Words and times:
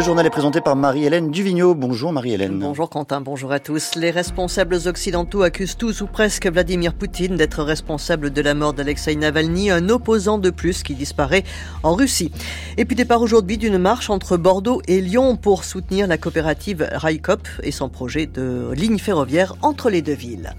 Le 0.00 0.06
journal 0.06 0.24
est 0.24 0.30
présenté 0.30 0.62
par 0.62 0.76
Marie-Hélène 0.76 1.30
Duvigneau. 1.30 1.74
Bonjour 1.74 2.10
Marie-Hélène. 2.10 2.58
Bonjour 2.58 2.88
Quentin, 2.88 3.20
bonjour 3.20 3.52
à 3.52 3.60
tous. 3.60 3.96
Les 3.96 4.10
responsables 4.10 4.78
occidentaux 4.86 5.42
accusent 5.42 5.76
tous 5.76 6.00
ou 6.00 6.06
presque 6.06 6.46
Vladimir 6.46 6.94
Poutine 6.94 7.36
d'être 7.36 7.62
responsable 7.62 8.30
de 8.30 8.40
la 8.40 8.54
mort 8.54 8.72
d'Alexei 8.72 9.14
Navalny, 9.14 9.70
un 9.70 9.90
opposant 9.90 10.38
de 10.38 10.48
plus 10.48 10.82
qui 10.82 10.94
disparaît 10.94 11.44
en 11.82 11.92
Russie. 11.92 12.32
Et 12.78 12.86
puis 12.86 12.96
départ 12.96 13.20
aujourd'hui 13.20 13.58
d'une 13.58 13.76
marche 13.76 14.08
entre 14.08 14.38
Bordeaux 14.38 14.80
et 14.88 15.02
Lyon 15.02 15.36
pour 15.36 15.64
soutenir 15.64 16.06
la 16.06 16.16
coopérative 16.16 16.88
Raikop 16.92 17.46
et 17.62 17.70
son 17.70 17.90
projet 17.90 18.24
de 18.24 18.70
ligne 18.72 18.98
ferroviaire 18.98 19.54
entre 19.60 19.90
les 19.90 20.00
deux 20.00 20.14
villes. 20.14 20.54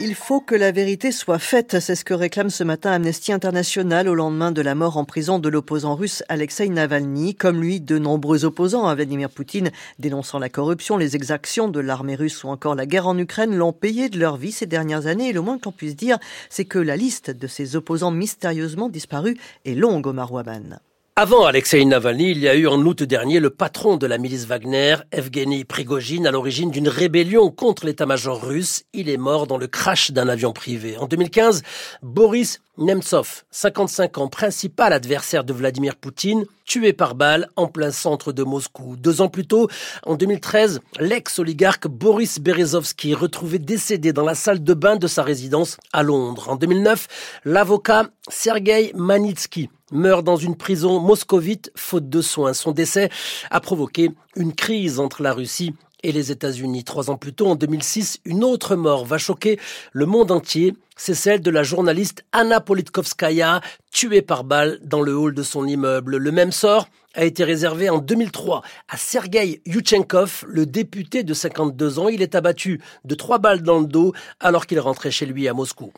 Il 0.00 0.14
faut 0.14 0.40
que 0.40 0.54
la 0.54 0.70
vérité 0.70 1.10
soit 1.10 1.40
faite, 1.40 1.80
c'est 1.80 1.96
ce 1.96 2.04
que 2.04 2.14
réclame 2.14 2.50
ce 2.50 2.62
matin 2.62 2.92
Amnesty 2.92 3.32
International 3.32 4.08
au 4.08 4.14
lendemain 4.14 4.52
de 4.52 4.62
la 4.62 4.76
mort 4.76 4.96
en 4.96 5.04
prison 5.04 5.40
de 5.40 5.48
l'opposant 5.48 5.96
russe 5.96 6.22
Alexei 6.28 6.68
Navalny. 6.68 7.34
Comme 7.34 7.60
lui, 7.60 7.80
de 7.80 7.98
nombreux 7.98 8.44
opposants 8.44 8.86
à 8.86 8.94
Vladimir 8.94 9.28
Poutine, 9.28 9.72
dénonçant 9.98 10.38
la 10.38 10.50
corruption, 10.50 10.98
les 10.98 11.16
exactions 11.16 11.66
de 11.66 11.80
l'armée 11.80 12.14
russe 12.14 12.44
ou 12.44 12.48
encore 12.48 12.76
la 12.76 12.86
guerre 12.86 13.08
en 13.08 13.18
Ukraine, 13.18 13.56
l'ont 13.56 13.72
payé 13.72 14.08
de 14.08 14.20
leur 14.20 14.36
vie 14.36 14.52
ces 14.52 14.66
dernières 14.66 15.08
années. 15.08 15.30
Et 15.30 15.32
le 15.32 15.40
moins 15.40 15.58
qu'on 15.58 15.72
puisse 15.72 15.96
dire, 15.96 16.18
c'est 16.48 16.64
que 16.64 16.78
la 16.78 16.96
liste 16.96 17.32
de 17.32 17.48
ces 17.48 17.74
opposants 17.74 18.12
mystérieusement 18.12 18.88
disparus 18.88 19.36
est 19.64 19.74
longue, 19.74 20.06
Omar 20.06 20.32
Waban. 20.32 20.78
Avant 21.20 21.46
Alexei 21.46 21.84
Navalny, 21.84 22.30
il 22.30 22.38
y 22.38 22.48
a 22.48 22.54
eu 22.54 22.68
en 22.68 22.80
août 22.80 23.02
dernier 23.02 23.40
le 23.40 23.50
patron 23.50 23.96
de 23.96 24.06
la 24.06 24.18
milice 24.18 24.46
Wagner, 24.46 24.98
Evgeny 25.10 25.64
Prigogine, 25.64 26.28
à 26.28 26.30
l'origine 26.30 26.70
d'une 26.70 26.86
rébellion 26.86 27.50
contre 27.50 27.86
l'état-major 27.86 28.40
russe. 28.40 28.84
Il 28.92 29.10
est 29.10 29.16
mort 29.16 29.48
dans 29.48 29.58
le 29.58 29.66
crash 29.66 30.12
d'un 30.12 30.28
avion 30.28 30.52
privé. 30.52 30.96
En 30.96 31.06
2015, 31.06 31.64
Boris 32.02 32.60
Nemtsov, 32.76 33.42
55 33.50 34.18
ans, 34.18 34.28
principal 34.28 34.92
adversaire 34.92 35.42
de 35.42 35.52
Vladimir 35.52 35.96
Poutine, 35.96 36.46
tué 36.68 36.92
par 36.92 37.14
balle 37.14 37.48
en 37.56 37.66
plein 37.66 37.90
centre 37.90 38.32
de 38.32 38.44
Moscou. 38.44 38.96
Deux 38.96 39.20
ans 39.22 39.28
plus 39.28 39.46
tôt, 39.46 39.68
en 40.04 40.14
2013, 40.14 40.80
l'ex-oligarque 41.00 41.88
Boris 41.88 42.38
Berezovsky, 42.38 43.14
retrouvé 43.14 43.58
décédé 43.58 44.12
dans 44.12 44.24
la 44.24 44.34
salle 44.34 44.62
de 44.62 44.74
bain 44.74 44.96
de 44.96 45.06
sa 45.06 45.22
résidence 45.22 45.78
à 45.92 46.02
Londres. 46.02 46.50
En 46.50 46.56
2009, 46.56 47.40
l'avocat 47.46 48.10
Sergei 48.28 48.92
Manitsky, 48.94 49.70
meurt 49.90 50.22
dans 50.22 50.36
une 50.36 50.56
prison 50.56 51.00
moscovite 51.00 51.72
faute 51.74 52.10
de 52.10 52.20
soins. 52.20 52.52
Son 52.52 52.72
décès 52.72 53.08
a 53.50 53.60
provoqué 53.60 54.10
une 54.36 54.52
crise 54.52 55.00
entre 55.00 55.22
la 55.22 55.32
Russie 55.32 55.74
et 56.02 56.12
les 56.12 56.30
États-Unis. 56.30 56.84
Trois 56.84 57.10
ans 57.10 57.16
plus 57.16 57.32
tôt, 57.32 57.48
en 57.48 57.54
2006, 57.54 58.20
une 58.24 58.44
autre 58.44 58.76
mort 58.76 59.04
va 59.04 59.18
choquer 59.18 59.58
le 59.92 60.06
monde 60.06 60.30
entier. 60.30 60.74
C'est 60.96 61.14
celle 61.14 61.40
de 61.40 61.50
la 61.50 61.62
journaliste 61.62 62.24
Anna 62.32 62.60
Politkovskaya, 62.60 63.60
tuée 63.90 64.22
par 64.22 64.44
balle 64.44 64.78
dans 64.82 65.00
le 65.00 65.16
hall 65.16 65.34
de 65.34 65.42
son 65.42 65.66
immeuble. 65.66 66.16
Le 66.16 66.32
même 66.32 66.52
sort 66.52 66.88
a 67.14 67.24
été 67.24 67.44
réservé 67.44 67.90
en 67.90 67.98
2003 67.98 68.62
à 68.88 68.96
Sergei 68.96 69.60
Yuchenkov, 69.66 70.44
le 70.48 70.66
député 70.66 71.22
de 71.22 71.34
52 71.34 71.98
ans. 71.98 72.08
Il 72.08 72.22
est 72.22 72.34
abattu 72.34 72.80
de 73.04 73.14
trois 73.14 73.38
balles 73.38 73.62
dans 73.62 73.80
le 73.80 73.86
dos 73.86 74.12
alors 74.40 74.66
qu'il 74.66 74.80
rentrait 74.80 75.10
chez 75.10 75.26
lui 75.26 75.48
à 75.48 75.54
Moscou. 75.54 75.92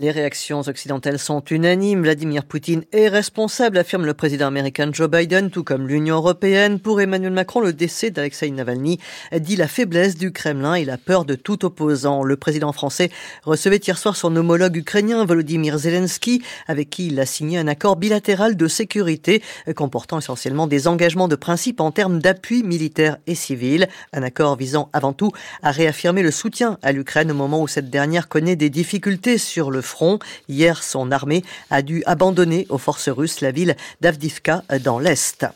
Les 0.00 0.10
réactions 0.10 0.62
occidentales 0.62 1.20
sont 1.20 1.40
unanimes. 1.52 2.02
Vladimir 2.02 2.46
Poutine 2.46 2.82
est 2.90 3.06
responsable, 3.06 3.78
affirme 3.78 4.04
le 4.04 4.12
président 4.12 4.48
américain 4.48 4.90
Joe 4.92 5.08
Biden, 5.08 5.52
tout 5.52 5.62
comme 5.62 5.86
l'Union 5.86 6.16
européenne. 6.16 6.80
Pour 6.80 7.00
Emmanuel 7.00 7.32
Macron, 7.32 7.60
le 7.60 7.72
décès 7.72 8.10
d'Alexei 8.10 8.50
Navalny 8.50 8.98
dit 9.38 9.54
la 9.54 9.68
faiblesse 9.68 10.16
du 10.16 10.32
Kremlin 10.32 10.74
et 10.74 10.84
la 10.84 10.98
peur 10.98 11.24
de 11.24 11.36
tout 11.36 11.64
opposant. 11.64 12.24
Le 12.24 12.36
président 12.36 12.72
français 12.72 13.12
recevait 13.44 13.76
hier 13.76 13.96
soir 13.96 14.16
son 14.16 14.34
homologue 14.34 14.76
ukrainien 14.76 15.24
Volodymyr 15.24 15.78
Zelensky, 15.78 16.42
avec 16.66 16.90
qui 16.90 17.06
il 17.06 17.20
a 17.20 17.24
signé 17.24 17.58
un 17.58 17.68
accord 17.68 17.94
bilatéral 17.94 18.56
de 18.56 18.66
sécurité 18.66 19.44
comportant 19.76 20.18
essentiellement 20.18 20.66
des 20.66 20.88
engagements 20.88 21.28
de 21.28 21.36
principe 21.36 21.80
en 21.80 21.92
termes 21.92 22.18
d'appui 22.18 22.64
militaire 22.64 23.18
et 23.28 23.36
civil. 23.36 23.86
Un 24.12 24.24
accord 24.24 24.56
visant 24.56 24.90
avant 24.92 25.12
tout 25.12 25.30
à 25.62 25.70
réaffirmer 25.70 26.24
le 26.24 26.32
soutien 26.32 26.78
à 26.82 26.90
l'Ukraine 26.90 27.30
au 27.30 27.34
moment 27.34 27.62
où 27.62 27.68
cette 27.68 27.90
dernière 27.90 28.26
connaît 28.26 28.56
des 28.56 28.70
difficultés 28.70 29.38
sur 29.38 29.70
le 29.70 29.83
front. 29.84 30.18
Hier, 30.48 30.82
son 30.82 31.12
armée 31.12 31.44
a 31.70 31.82
dû 31.82 32.02
abandonner 32.06 32.66
aux 32.68 32.78
forces 32.78 33.08
russes 33.08 33.40
la 33.40 33.52
ville 33.52 33.76
d'Avdivka 34.00 34.64
dans 34.82 34.98
l'Est. 34.98 35.46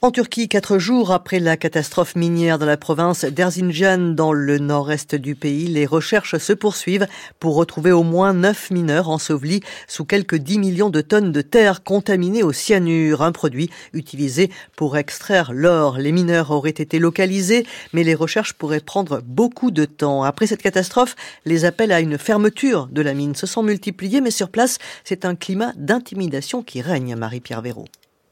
En 0.00 0.12
Turquie, 0.12 0.48
quatre 0.48 0.78
jours 0.78 1.10
après 1.10 1.40
la 1.40 1.56
catastrophe 1.56 2.14
minière 2.14 2.60
dans 2.60 2.66
la 2.66 2.76
province 2.76 3.24
d'Erzincan, 3.24 4.14
dans 4.14 4.32
le 4.32 4.58
nord-est 4.58 5.16
du 5.16 5.34
pays, 5.34 5.66
les 5.66 5.86
recherches 5.86 6.38
se 6.38 6.52
poursuivent 6.52 7.08
pour 7.40 7.56
retrouver 7.56 7.90
au 7.90 8.04
moins 8.04 8.32
neuf 8.32 8.70
mineurs 8.70 9.08
ensevelis 9.08 9.60
sous 9.88 10.04
quelques 10.04 10.36
10 10.36 10.60
millions 10.60 10.90
de 10.90 11.00
tonnes 11.00 11.32
de 11.32 11.40
terre 11.40 11.82
contaminée 11.82 12.44
au 12.44 12.52
cyanure, 12.52 13.22
un 13.22 13.32
produit 13.32 13.70
utilisé 13.92 14.52
pour 14.76 14.96
extraire 14.96 15.52
l'or. 15.52 15.98
Les 15.98 16.12
mineurs 16.12 16.52
auraient 16.52 16.70
été 16.70 17.00
localisés, 17.00 17.66
mais 17.92 18.04
les 18.04 18.14
recherches 18.14 18.52
pourraient 18.52 18.78
prendre 18.78 19.20
beaucoup 19.24 19.72
de 19.72 19.84
temps. 19.84 20.22
Après 20.22 20.46
cette 20.46 20.62
catastrophe, 20.62 21.16
les 21.44 21.64
appels 21.64 21.90
à 21.90 21.98
une 21.98 22.18
fermeture 22.18 22.86
de 22.86 23.02
la 23.02 23.14
mine 23.14 23.34
se 23.34 23.48
sont 23.48 23.64
multipliés, 23.64 24.20
mais 24.20 24.30
sur 24.30 24.50
place, 24.50 24.78
c'est 25.02 25.24
un 25.24 25.34
climat 25.34 25.72
d'intimidation 25.76 26.62
qui 26.62 26.82
règne, 26.82 27.16
Marie-Pierre 27.16 27.62
Véraud. 27.62 27.86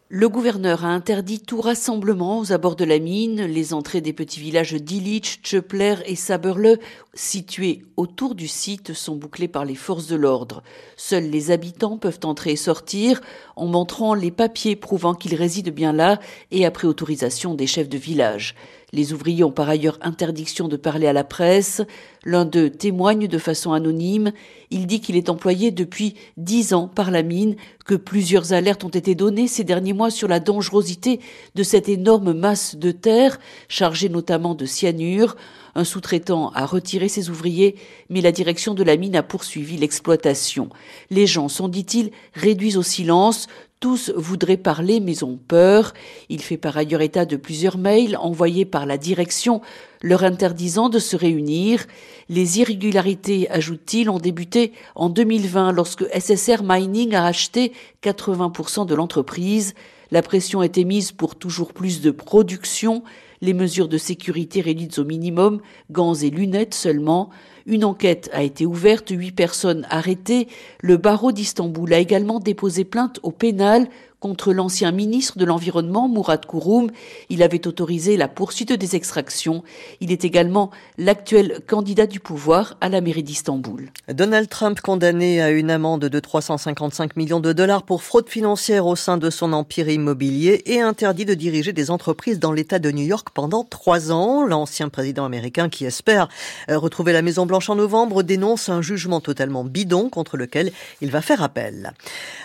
Le 0.08 0.28
gouverneur 0.28 0.84
a 0.84 0.88
interdit 0.90 1.40
tout 1.40 1.60
rassemblement 1.60 2.38
aux 2.38 2.52
abords 2.52 2.76
de 2.76 2.84
la 2.84 3.00
mine. 3.00 3.42
Les 3.42 3.74
entrées 3.74 4.00
des 4.00 4.12
petits 4.12 4.38
villages 4.38 4.74
d'Illich, 4.74 5.40
Tchepler 5.42 5.96
et 6.06 6.14
Saberle, 6.14 6.78
situés 7.12 7.82
autour 7.96 8.36
du 8.36 8.46
site, 8.46 8.92
sont 8.92 9.16
bouclées 9.16 9.48
par 9.48 9.64
les 9.64 9.74
forces 9.74 10.06
de 10.06 10.14
l'ordre. 10.14 10.62
Seuls 10.96 11.28
les 11.28 11.50
habitants 11.50 11.98
peuvent 11.98 12.20
entrer 12.22 12.52
et 12.52 12.56
sortir 12.56 13.20
en 13.56 13.66
montrant 13.66 14.14
les 14.14 14.30
papiers 14.30 14.76
prouvant 14.76 15.12
qu'ils 15.12 15.34
résident 15.34 15.72
bien 15.72 15.92
là 15.92 16.20
et 16.52 16.64
après 16.64 16.86
autorisation 16.86 17.54
des 17.54 17.66
chefs 17.66 17.88
de 17.88 17.98
village. 17.98 18.54
Les 18.92 19.12
ouvriers 19.12 19.42
ont 19.42 19.50
par 19.50 19.68
ailleurs 19.68 19.98
interdiction 20.00 20.68
de 20.68 20.76
parler 20.76 21.08
à 21.08 21.12
la 21.12 21.24
presse. 21.24 21.82
L'un 22.24 22.44
d'eux 22.44 22.70
témoigne 22.70 23.26
de 23.26 23.38
façon 23.38 23.72
anonyme. 23.72 24.32
Il 24.70 24.86
dit 24.86 25.00
qu'il 25.00 25.16
est 25.16 25.28
employé 25.28 25.72
depuis 25.72 26.14
dix 26.36 26.72
ans 26.72 26.86
par 26.86 27.10
la 27.10 27.22
mine, 27.22 27.56
que 27.84 27.94
plusieurs 27.94 28.52
alertes 28.52 28.84
ont 28.84 28.88
été 28.88 29.14
données 29.14 29.48
ces 29.48 29.64
derniers 29.64 29.92
mois 29.92 30.10
sur 30.10 30.28
la 30.28 30.40
dangerosité 30.40 31.20
de 31.56 31.62
cette 31.64 31.88
énorme 31.88 32.32
masse 32.32 32.76
de 32.76 32.92
terre, 32.92 33.40
chargée 33.68 34.08
notamment 34.08 34.54
de 34.54 34.66
cyanure. 34.66 35.36
Un 35.76 35.84
sous-traitant 35.84 36.52
a 36.54 36.64
retiré 36.64 37.06
ses 37.06 37.28
ouvriers, 37.28 37.76
mais 38.08 38.22
la 38.22 38.32
direction 38.32 38.72
de 38.72 38.82
la 38.82 38.96
mine 38.96 39.14
a 39.14 39.22
poursuivi 39.22 39.76
l'exploitation. 39.76 40.70
Les 41.10 41.26
gens 41.26 41.48
sont, 41.48 41.68
dit-il, 41.68 42.12
réduits 42.32 42.78
au 42.78 42.82
silence, 42.82 43.46
tous 43.78 44.10
voudraient 44.16 44.56
parler 44.56 45.00
mais 45.00 45.22
ont 45.22 45.36
peur. 45.36 45.92
Il 46.30 46.40
fait 46.40 46.56
par 46.56 46.78
ailleurs 46.78 47.02
état 47.02 47.26
de 47.26 47.36
plusieurs 47.36 47.76
mails 47.76 48.16
envoyés 48.16 48.64
par 48.64 48.86
la 48.86 48.96
direction 48.96 49.60
leur 50.00 50.24
interdisant 50.24 50.88
de 50.88 50.98
se 50.98 51.14
réunir. 51.14 51.84
Les 52.30 52.58
irrégularités, 52.58 53.50
ajoute-t-il, 53.50 54.08
ont 54.08 54.18
débuté 54.18 54.72
en 54.94 55.10
2020 55.10 55.72
lorsque 55.72 56.06
SSR 56.18 56.62
Mining 56.62 57.14
a 57.14 57.26
acheté 57.26 57.72
80% 58.02 58.86
de 58.86 58.94
l'entreprise. 58.94 59.74
La 60.10 60.22
pression 60.22 60.62
était 60.62 60.84
mise 60.84 61.12
pour 61.12 61.36
toujours 61.36 61.74
plus 61.74 62.00
de 62.00 62.10
production 62.10 63.02
les 63.40 63.54
mesures 63.54 63.88
de 63.88 63.98
sécurité 63.98 64.60
réduites 64.60 64.98
au 64.98 65.04
minimum, 65.04 65.60
gants 65.90 66.14
et 66.14 66.30
lunettes 66.30 66.74
seulement. 66.74 67.30
Une 67.66 67.84
enquête 67.84 68.30
a 68.32 68.44
été 68.44 68.64
ouverte, 68.64 69.10
huit 69.10 69.32
personnes 69.32 69.88
arrêtées. 69.90 70.46
Le 70.80 70.96
barreau 70.96 71.32
d'Istanbul 71.32 71.92
a 71.92 71.98
également 71.98 72.38
déposé 72.38 72.84
plainte 72.84 73.18
au 73.24 73.32
pénal 73.32 73.88
contre 74.20 74.52
l'ancien 74.52 74.92
ministre 74.92 75.38
de 75.38 75.44
l'Environnement, 75.44 76.08
Mourad 76.08 76.46
Kouroum. 76.46 76.90
Il 77.28 77.42
avait 77.42 77.66
autorisé 77.66 78.16
la 78.16 78.28
poursuite 78.28 78.72
des 78.72 78.96
extractions. 78.96 79.62
Il 80.00 80.10
est 80.10 80.24
également 80.24 80.70
l'actuel 80.98 81.60
candidat 81.66 82.06
du 82.06 82.18
pouvoir 82.18 82.76
à 82.80 82.88
la 82.88 83.00
mairie 83.00 83.22
d'Istanbul. 83.22 83.90
Donald 84.12 84.48
Trump 84.48 84.80
condamné 84.80 85.40
à 85.42 85.50
une 85.50 85.70
amende 85.70 86.06
de 86.06 86.20
355 86.20 87.16
millions 87.16 87.40
de 87.40 87.52
dollars 87.52 87.84
pour 87.84 88.02
fraude 88.02 88.28
financière 88.28 88.86
au 88.86 88.96
sein 88.96 89.16
de 89.16 89.30
son 89.30 89.52
empire 89.52 89.88
immobilier 89.88 90.62
et 90.66 90.80
interdit 90.80 91.24
de 91.24 91.34
diriger 91.34 91.72
des 91.72 91.90
entreprises 91.90 92.40
dans 92.40 92.52
l'État 92.52 92.78
de 92.78 92.90
New 92.90 93.06
York 93.06 93.28
pendant 93.32 93.64
trois 93.64 94.10
ans. 94.10 94.44
L'ancien 94.44 94.88
président 94.88 95.24
américain 95.24 95.68
qui 95.68 95.84
espère 95.84 96.28
euh, 96.68 96.78
retrouver 96.78 97.12
la 97.12 97.22
Maison 97.22 97.46
Blanche 97.46 97.55
en 97.68 97.74
novembre 97.74 98.22
dénonce 98.22 98.68
un 98.68 98.82
jugement 98.82 99.20
totalement 99.20 99.64
bidon 99.64 100.10
contre 100.10 100.36
lequel 100.36 100.72
il 101.00 101.10
va 101.10 101.22
faire 101.22 101.42
appel. 101.42 101.92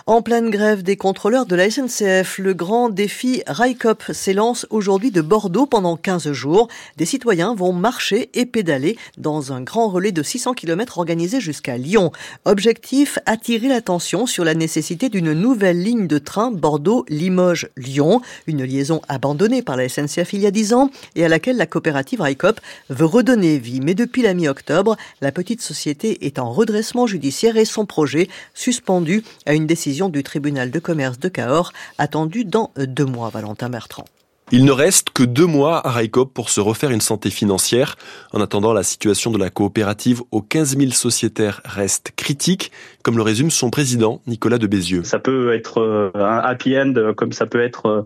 En 0.07 0.21
pleine 0.21 0.49
grève 0.49 0.83
des 0.83 0.95
contrôleurs 0.95 1.45
de 1.45 1.55
la 1.55 1.69
SNCF, 1.69 2.37
le 2.39 2.53
grand 2.53 2.89
défi 2.89 3.43
Raikop 3.45 4.03
s'élance 4.13 4.65
aujourd'hui 4.69 5.11
de 5.11 5.21
Bordeaux 5.21 5.65
pendant 5.65 5.97
15 5.97 6.31
jours. 6.31 6.69
Des 6.97 7.05
citoyens 7.05 7.53
vont 7.53 7.73
marcher 7.73 8.29
et 8.33 8.45
pédaler 8.45 8.97
dans 9.17 9.53
un 9.53 9.61
grand 9.61 9.89
relais 9.89 10.11
de 10.11 10.23
600 10.23 10.53
km 10.53 10.97
organisé 10.97 11.39
jusqu'à 11.39 11.77
Lyon. 11.77 12.11
Objectif, 12.45 13.19
attirer 13.25 13.67
l'attention 13.67 14.25
sur 14.25 14.43
la 14.43 14.53
nécessité 14.53 15.09
d'une 15.09 15.33
nouvelle 15.33 15.83
ligne 15.83 16.07
de 16.07 16.17
train 16.17 16.51
Bordeaux-Limoges-Lyon, 16.51 18.21
une 18.47 18.63
liaison 18.63 19.01
abandonnée 19.07 19.61
par 19.61 19.75
la 19.75 19.89
SNCF 19.89 20.33
il 20.33 20.41
y 20.41 20.47
a 20.47 20.51
10 20.51 20.73
ans 20.73 20.89
et 21.15 21.25
à 21.25 21.27
laquelle 21.27 21.57
la 21.57 21.65
coopérative 21.65 22.21
Raikop 22.21 22.59
veut 22.89 23.05
redonner 23.05 23.59
vie. 23.59 23.81
Mais 23.81 23.93
depuis 23.93 24.21
la 24.21 24.33
mi-octobre, 24.33 24.97
La 25.21 25.31
petite 25.31 25.62
société 25.62 26.25
est 26.25 26.39
en 26.39 26.51
redressement 26.51 27.07
judiciaire 27.07 27.57
et 27.57 27.65
son 27.65 27.86
projet 27.86 28.27
suspendu 28.53 29.24
à 29.45 29.53
une 29.53 29.68
décision 29.68 30.09
du 30.09 30.24
tribunal 30.24 30.71
de 30.71 30.80
commerce 30.80 31.19
de 31.19 31.30
Cahors 31.30 31.74
attendue 31.98 32.45
dans 32.45 32.71
deux 32.77 33.06
mois, 33.06 33.30
Valentin 33.30 33.69
Bertrand. 33.69 34.06
Il 34.53 34.65
ne 34.65 34.74
reste 34.74 35.12
que 35.12 35.24
deux 35.24 35.45
mois 35.45 35.88
à 35.88 35.92
Raikop 35.92 36.33
pour 36.33 36.50
se 36.50 36.59
refaire 36.59 36.92
une 36.92 37.00
santé 37.00 37.30
financière. 37.30 37.95
En 38.33 38.42
attendant, 38.42 38.74
la 38.74 38.83
situation 38.83 39.31
de 39.31 39.38
la 39.38 39.50
coopérative 39.50 40.21
aux 40.31 40.42
15 40.42 40.77
000 40.77 40.92
sociétaires 40.92 41.62
reste 41.63 42.12
critique, 42.18 42.69
comme 43.01 43.15
le 43.15 43.24
résume 43.24 43.50
son 43.50 43.69
président, 43.69 44.21
Nicolas 44.27 44.57
de 44.57 44.68
Bézieux. 44.68 45.06
Ça 45.06 45.19
peut 45.19 45.53
être 45.53 45.80
euh, 45.80 46.12
un 46.15 46.39
happy 46.39 46.77
end, 46.77 46.94
comme 47.15 47.31
ça 47.31 47.45
peut 47.45 47.62
être 47.62 47.86
euh, 47.86 48.01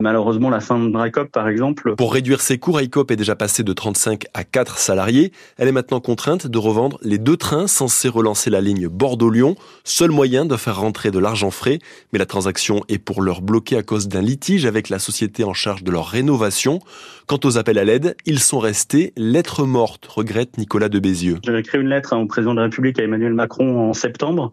malheureusement 0.00 0.50
la 0.50 0.60
fin 0.60 0.78
de 0.78 0.96
Raikop, 0.96 1.30
par 1.30 1.48
exemple. 1.48 1.94
Pour 1.96 2.12
réduire 2.12 2.40
ses 2.40 2.58
coûts, 2.58 2.72
Raikop 2.72 3.10
est 3.10 3.16
déjà 3.16 3.36
passé 3.36 3.62
de 3.62 3.72
35 3.72 4.24
à 4.34 4.44
4 4.44 4.78
salariés. 4.78 5.32
Elle 5.58 5.68
est 5.68 5.72
maintenant 5.72 6.00
contrainte 6.00 6.46
de 6.46 6.58
revendre 6.58 6.98
les 7.02 7.18
deux 7.18 7.36
trains 7.36 7.66
censés 7.66 8.08
relancer 8.08 8.50
la 8.50 8.60
ligne 8.60 8.88
Bordeaux-Lyon, 8.88 9.54
seul 9.84 10.10
moyen 10.10 10.46
de 10.46 10.56
faire 10.56 10.80
rentrer 10.80 11.10
de 11.10 11.18
l'argent 11.18 11.50
frais. 11.50 11.78
Mais 12.12 12.18
la 12.18 12.26
transaction 12.26 12.82
est 12.88 12.98
pour 12.98 13.22
l'heure 13.22 13.42
bloquée 13.42 13.76
à 13.76 13.82
cause 13.82 14.08
d'un 14.08 14.22
litige 14.22 14.64
avec 14.64 14.88
la 14.88 14.98
société 14.98 15.44
en 15.44 15.52
charge 15.52 15.84
de 15.84 15.89
leur 15.90 16.06
rénovation. 16.06 16.80
Quant 17.30 17.38
aux 17.44 17.58
appels 17.58 17.78
à 17.78 17.84
l'aide, 17.84 18.16
ils 18.26 18.40
sont 18.40 18.58
restés 18.58 19.12
lettres 19.16 19.64
mortes, 19.64 20.04
regrette 20.06 20.58
Nicolas 20.58 20.88
de 20.88 20.98
Bézieux. 20.98 21.38
J'avais 21.44 21.60
écrit 21.60 21.78
une 21.78 21.86
lettre 21.86 22.16
au 22.16 22.26
président 22.26 22.54
de 22.54 22.56
la 22.56 22.64
République, 22.64 22.98
à 22.98 23.04
Emmanuel 23.04 23.34
Macron, 23.34 23.88
en 23.88 23.92
septembre. 23.92 24.50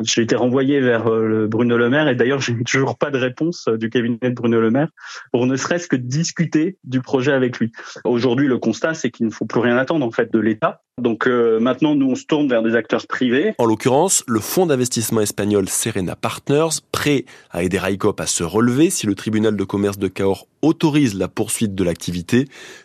J'ai 0.00 0.22
été 0.22 0.36
renvoyé 0.36 0.78
vers 0.78 1.08
euh, 1.08 1.48
Bruno 1.48 1.76
Le 1.76 1.90
Maire 1.90 2.06
et 2.06 2.14
d'ailleurs, 2.14 2.40
j'ai 2.40 2.54
toujours 2.62 2.96
pas 2.96 3.10
de 3.10 3.18
réponse 3.18 3.66
euh, 3.66 3.76
du 3.76 3.90
cabinet 3.90 4.16
de 4.22 4.34
Bruno 4.34 4.60
Le 4.60 4.70
Maire 4.70 4.90
pour 5.32 5.44
ne 5.48 5.56
serait-ce 5.56 5.88
que 5.88 5.96
discuter 5.96 6.78
du 6.84 7.00
projet 7.00 7.32
avec 7.32 7.58
lui. 7.58 7.72
Aujourd'hui, 8.04 8.46
le 8.46 8.58
constat, 8.58 8.94
c'est 8.94 9.10
qu'il 9.10 9.26
ne 9.26 9.32
faut 9.32 9.44
plus 9.44 9.58
rien 9.58 9.76
attendre 9.76 10.06
en 10.06 10.12
fait 10.12 10.32
de 10.32 10.38
l'État. 10.38 10.82
Donc 11.00 11.26
euh, 11.26 11.58
maintenant, 11.58 11.94
nous, 11.94 12.10
on 12.10 12.14
se 12.14 12.26
tourne 12.26 12.48
vers 12.48 12.62
des 12.62 12.76
acteurs 12.76 13.06
privés. 13.06 13.54
En 13.58 13.64
l'occurrence, 13.64 14.22
le 14.28 14.38
fonds 14.38 14.66
d'investissement 14.66 15.20
espagnol 15.20 15.68
Serena 15.68 16.14
Partners, 16.14 16.80
prêt 16.92 17.24
à 17.50 17.62
aider 17.62 17.78
Raikop 17.78 18.20
à 18.20 18.26
se 18.26 18.44
relever 18.44 18.90
si 18.90 19.06
le 19.06 19.14
tribunal 19.14 19.56
de 19.56 19.64
commerce 19.64 19.98
de 19.98 20.08
Cahors 20.08 20.46
autorise 20.62 21.14
la 21.14 21.28
poursuite 21.28 21.74
de 21.74 21.84
l'activité. 21.84 22.19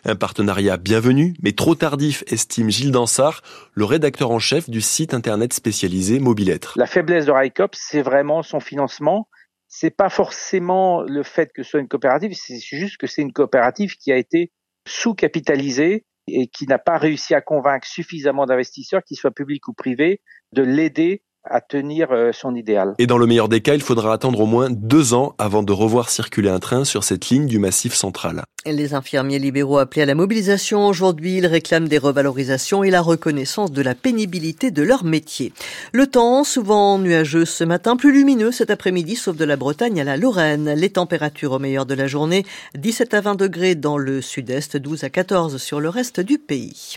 Un 0.04 0.16
partenariat 0.16 0.76
bienvenu, 0.76 1.34
mais 1.42 1.52
trop 1.52 1.74
tardif, 1.74 2.24
estime 2.26 2.70
Gilles 2.70 2.92
Dansard, 2.92 3.42
le 3.74 3.84
rédacteur 3.84 4.30
en 4.30 4.38
chef 4.38 4.70
du 4.70 4.80
site 4.80 5.14
internet 5.14 5.52
spécialisé 5.52 6.18
Mobilettre. 6.18 6.74
La 6.76 6.86
faiblesse 6.86 7.26
de 7.26 7.32
Raikop, 7.32 7.74
c'est 7.74 8.02
vraiment 8.02 8.42
son 8.42 8.60
financement. 8.60 9.28
C'est 9.68 9.90
pas 9.90 10.08
forcément 10.08 11.02
le 11.02 11.22
fait 11.22 11.50
que 11.54 11.62
ce 11.62 11.70
soit 11.70 11.80
une 11.80 11.88
coopérative, 11.88 12.32
c'est 12.34 12.58
juste 12.60 12.96
que 12.98 13.06
c'est 13.06 13.22
une 13.22 13.32
coopérative 13.32 13.96
qui 13.96 14.12
a 14.12 14.16
été 14.16 14.52
sous-capitalisée 14.86 16.04
et 16.28 16.48
qui 16.48 16.66
n'a 16.66 16.78
pas 16.78 16.98
réussi 16.98 17.34
à 17.34 17.40
convaincre 17.40 17.86
suffisamment 17.86 18.46
d'investisseurs, 18.46 19.02
qu'ils 19.04 19.16
soient 19.16 19.30
publics 19.30 19.68
ou 19.68 19.72
privés, 19.72 20.20
de 20.52 20.62
l'aider 20.62 21.22
à 21.48 21.60
tenir 21.60 22.08
euh, 22.12 22.30
son 22.32 22.54
idéal. 22.54 22.94
Et 22.98 23.06
dans 23.06 23.18
le 23.18 23.26
meilleur 23.26 23.48
des 23.48 23.60
cas, 23.60 23.74
il 23.74 23.82
faudra 23.82 24.12
attendre 24.12 24.40
au 24.40 24.46
moins 24.46 24.70
deux 24.70 25.14
ans 25.14 25.34
avant 25.38 25.62
de 25.62 25.72
revoir 25.72 26.10
circuler 26.10 26.48
un 26.48 26.58
train 26.58 26.84
sur 26.84 27.04
cette 27.04 27.28
ligne 27.28 27.46
du 27.46 27.58
Massif 27.58 27.94
central. 27.94 28.44
Les 28.64 28.94
infirmiers 28.94 29.38
libéraux 29.38 29.78
appelés 29.78 30.02
à 30.02 30.06
la 30.06 30.16
mobilisation 30.16 30.86
aujourd'hui, 30.86 31.36
ils 31.36 31.46
réclament 31.46 31.86
des 31.86 31.98
revalorisations 31.98 32.82
et 32.82 32.90
la 32.90 33.00
reconnaissance 33.00 33.70
de 33.70 33.80
la 33.80 33.94
pénibilité 33.94 34.72
de 34.72 34.82
leur 34.82 35.04
métier. 35.04 35.52
Le 35.92 36.08
temps, 36.08 36.42
souvent 36.42 36.98
nuageux 36.98 37.44
ce 37.44 37.62
matin, 37.62 37.96
plus 37.96 38.12
lumineux 38.12 38.50
cet 38.50 38.70
après-midi, 38.70 39.14
sauf 39.14 39.36
de 39.36 39.44
la 39.44 39.56
Bretagne 39.56 40.00
à 40.00 40.04
la 40.04 40.16
Lorraine. 40.16 40.74
Les 40.74 40.90
températures 40.90 41.52
au 41.52 41.58
meilleur 41.60 41.86
de 41.86 41.94
la 41.94 42.08
journée, 42.08 42.44
17 42.74 43.14
à 43.14 43.20
20 43.20 43.34
degrés 43.36 43.74
dans 43.76 43.98
le 43.98 44.20
sud-est, 44.20 44.76
12 44.76 45.04
à 45.04 45.10
14 45.10 45.58
sur 45.58 45.78
le 45.78 45.88
reste 45.88 46.20
du 46.20 46.38
pays. 46.38 46.94